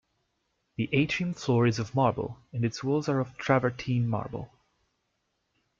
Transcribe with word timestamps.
The 0.77 0.89
atrium 0.93 1.35
floor 1.35 1.67
is 1.67 1.77
of 1.77 1.93
marble 1.93 2.39
and 2.51 2.65
its 2.65 2.83
walls 2.83 3.07
are 3.07 3.19
of 3.19 3.37
travertine 3.37 4.07
marble. 4.07 4.51